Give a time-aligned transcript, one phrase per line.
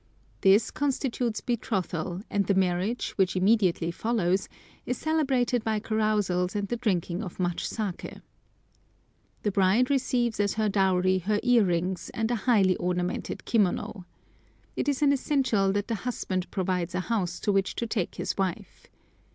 [0.41, 4.49] This constitutes betrothal, and the marriage, which immediately follows,
[4.83, 8.23] is celebrated by carousals and the drinking of much saké.
[9.43, 14.05] The bride receives as her dowry her earrings and a highly ornamented kimono.
[14.75, 18.35] It is an essential that the husband provides a house to which to take his
[18.35, 18.87] wife.